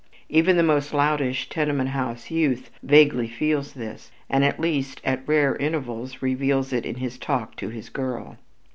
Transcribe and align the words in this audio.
Even 0.29 0.57
the 0.57 0.63
most 0.63 0.93
loutish 0.95 1.47
tenement 1.47 1.89
house 1.91 2.31
youth 2.31 2.71
vaguely 2.81 3.27
feels 3.27 3.73
this, 3.73 4.09
and 4.31 4.43
at 4.43 4.59
least 4.59 4.99
at 5.03 5.21
rare 5.27 5.55
intervals 5.57 6.23
reveals 6.23 6.73
it 6.73 6.87
in 6.87 6.95
his 6.95 7.19
talk 7.19 7.55
to 7.57 7.69
his 7.69 7.89
"girl." 7.89 8.39